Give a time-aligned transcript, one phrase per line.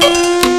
[0.00, 0.49] bonsoir et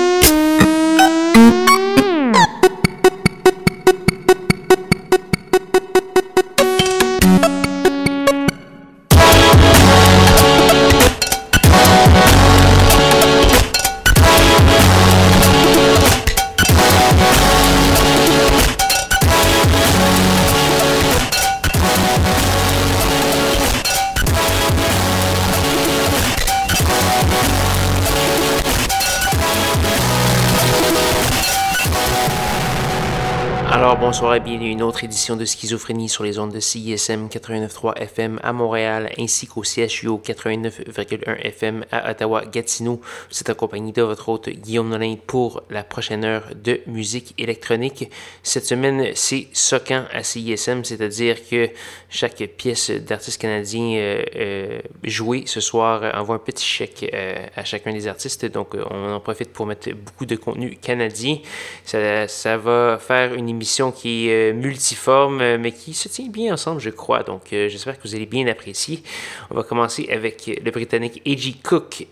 [35.36, 41.38] de Schizophrénie sur les ondes de CISM 89.3 FM à Montréal ainsi qu'au CHU 89.1
[41.42, 43.02] FM à Ottawa-Gatineau.
[43.40, 48.10] Êtes accompagné de votre hôte Guillaume Nolin pour la prochaine heure de musique électronique.
[48.44, 51.70] Cette semaine, c'est soquant à CISM, c'est-à-dire que
[52.10, 57.64] chaque pièce d'artiste canadien euh, euh, jouée ce soir envoie un petit chèque euh, à
[57.64, 58.46] chacun des artistes.
[58.46, 61.38] Donc, on en profite pour mettre beaucoup de contenu canadien.
[61.86, 66.54] Ça, ça va faire une émission qui est multiforme, euh, mais qui se tient bien
[66.54, 67.24] ensemble, je crois.
[67.24, 69.04] Donc, euh, j'espère que vous allez bien apprécier.
[69.50, 71.56] On va commencer avec le Britannique A.G.
[71.64, 72.08] Cook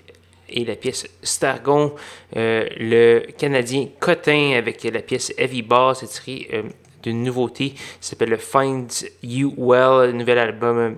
[0.50, 1.94] et la pièce Stargon,
[2.36, 6.64] le Canadien Cotin avec la pièce Heavy Ball, c'est tiré
[7.04, 8.92] d'une nouveauté s'appelle Find
[9.24, 10.98] You Well, nouvel album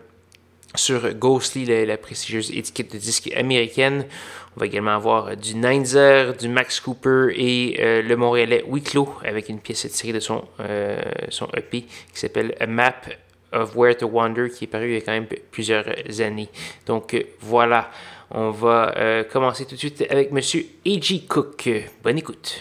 [0.76, 4.06] sur Ghostly, la, prestigieuse étiquette de disque américaine.
[4.56, 9.50] On va également avoir du Ninzer, du Max Cooper et euh, le Montréalais Wicklow avec
[9.50, 13.02] une pièce tirée de son, euh, son EP qui s'appelle A Map
[13.54, 15.86] of Where to Wander qui est paru il y a quand même plusieurs
[16.20, 16.50] années.
[16.86, 17.92] Donc euh, voilà,
[18.30, 21.24] on va commencer tout de suite avec Monsieur A.G.
[21.28, 21.70] Cook.
[22.04, 22.60] Bonne écoute.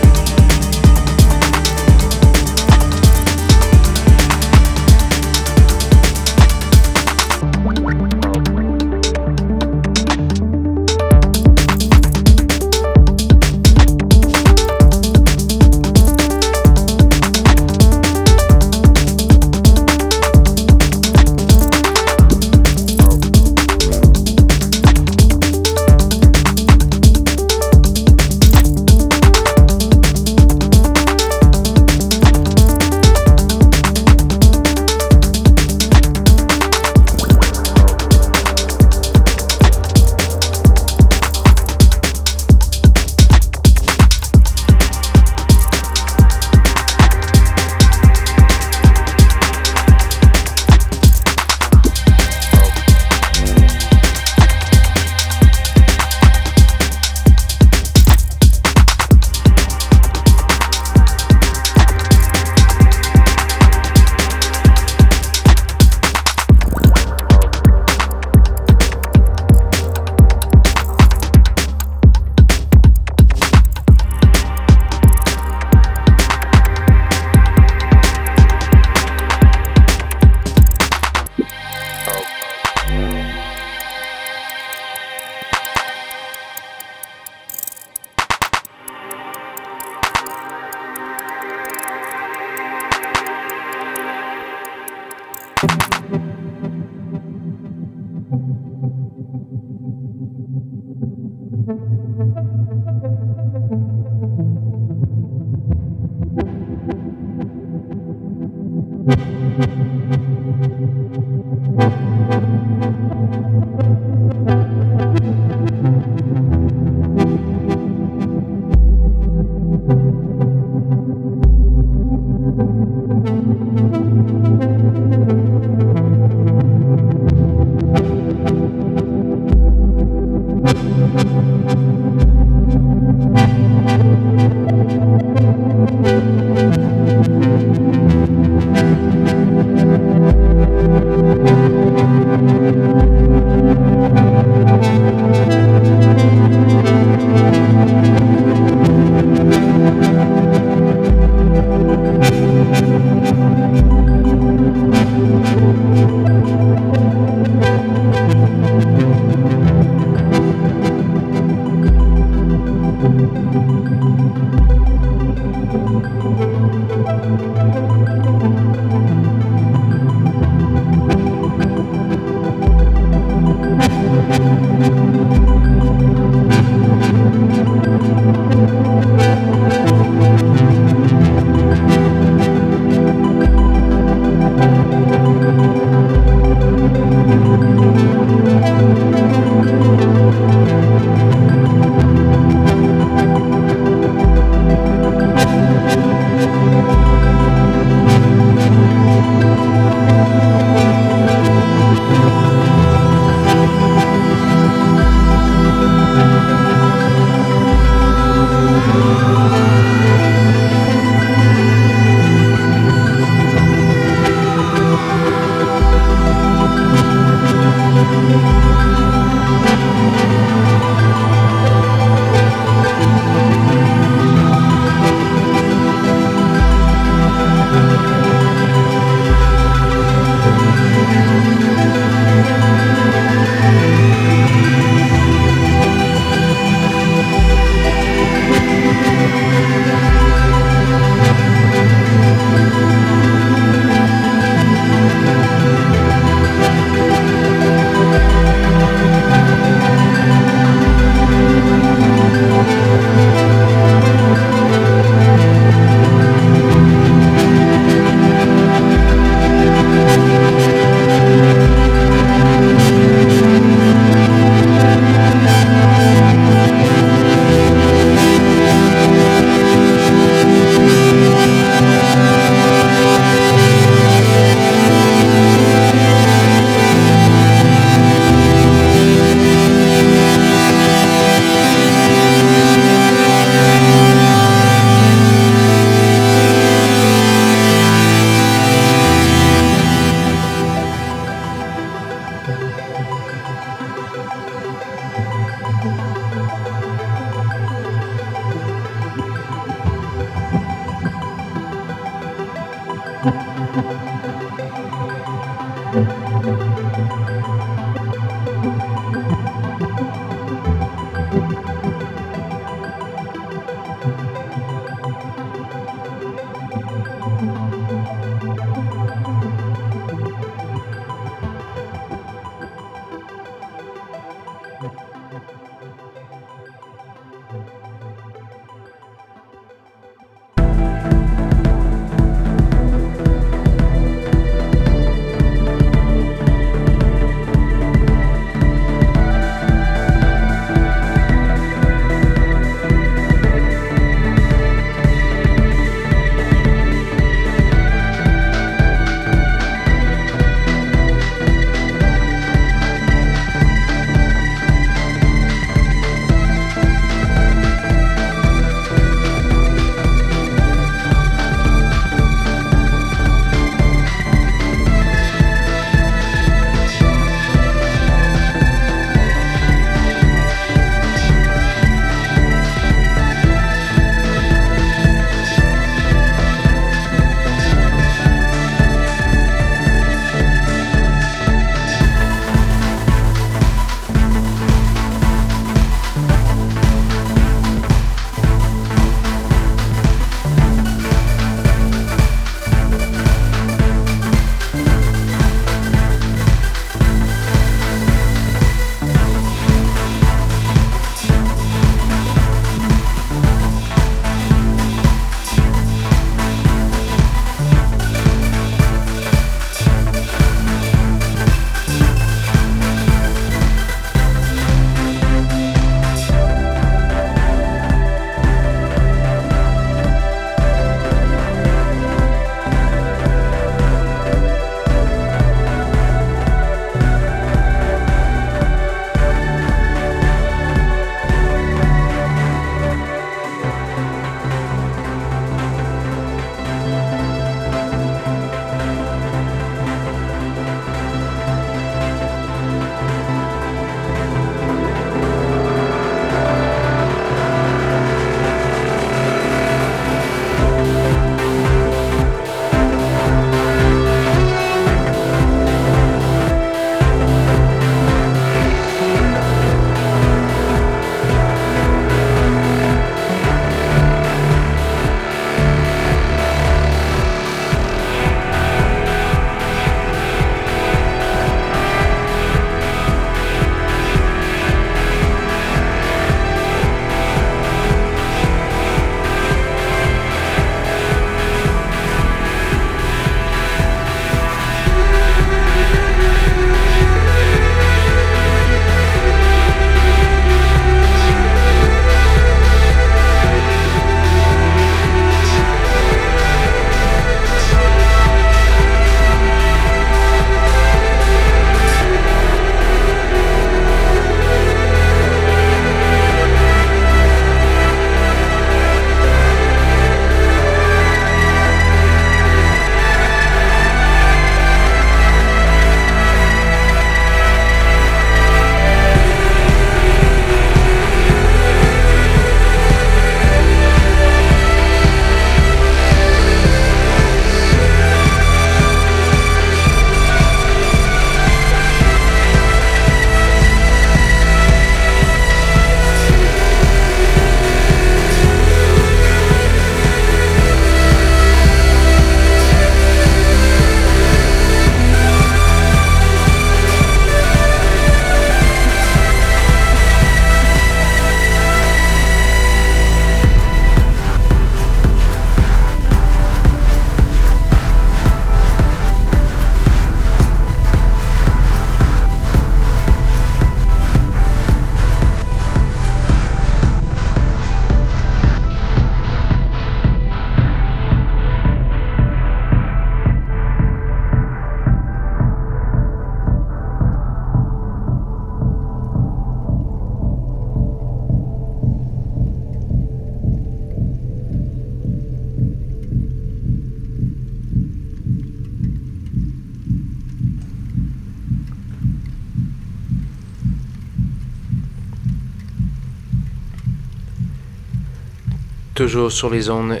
[598.98, 600.00] Toujours sur les zones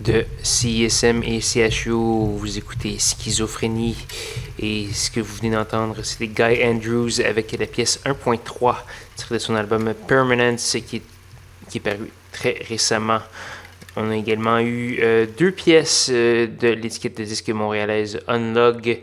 [0.00, 3.96] de CISM et CHU, vous écoutez Schizophrénie
[4.58, 8.76] et ce que vous venez d'entendre, c'était Guy Andrews avec la pièce 1.3
[9.16, 11.02] tirée de son album Permanence qui est,
[11.70, 13.20] qui est paru très récemment.
[13.96, 18.98] On a également eu euh, deux pièces euh, de l'étiquette de disque montréalaise Unlog.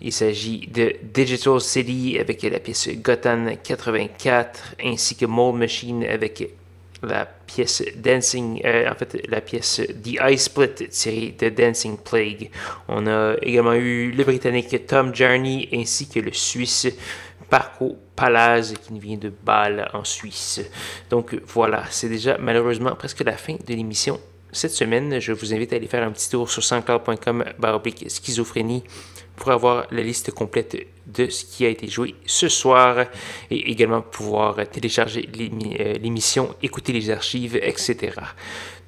[0.00, 6.48] Il s'agit de Digital City avec la pièce Gotham 84 ainsi que Mold Machine avec
[7.02, 8.90] la pièce Dancing, euh,
[9.28, 12.50] la pièce The Ice Split tirée de Dancing Plague.
[12.88, 16.88] On a également eu le Britannique Tom Jarney ainsi que le Suisse
[17.48, 20.60] Parco Palaz qui vient de Bâle en Suisse.
[21.10, 24.18] Donc voilà, c'est déjà malheureusement presque la fin de l'émission.
[24.52, 28.84] Cette semaine, je vous invite à aller faire un petit tour sur sanscloud.com baroblique schizophrénie
[29.36, 30.76] pour avoir la liste complète
[31.06, 33.06] de ce qui a été joué ce soir
[33.50, 38.12] et également pouvoir télécharger euh, l'émission, écouter les archives, etc.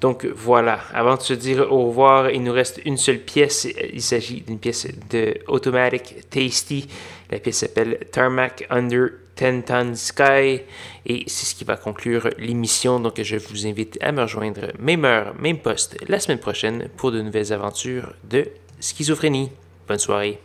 [0.01, 3.67] Donc voilà, avant de se dire au revoir, il nous reste une seule pièce.
[3.93, 6.87] Il s'agit d'une pièce de Automatic Tasty.
[7.31, 10.61] La pièce s'appelle Tarmac Under 10 Ton Sky
[11.05, 12.99] et c'est ce qui va conclure l'émission.
[12.99, 17.11] Donc je vous invite à me rejoindre même heure, même poste la semaine prochaine pour
[17.11, 18.47] de nouvelles aventures de
[18.79, 19.49] schizophrénie.
[19.89, 20.39] Bonne soirée.